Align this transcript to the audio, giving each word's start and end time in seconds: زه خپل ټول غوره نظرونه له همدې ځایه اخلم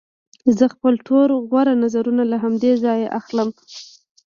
زه 0.57 0.65
خپل 0.73 0.93
ټول 1.07 1.29
غوره 1.49 1.73
نظرونه 1.83 2.23
له 2.31 2.37
همدې 2.43 2.71
ځایه 2.83 3.07
اخلم 3.19 3.49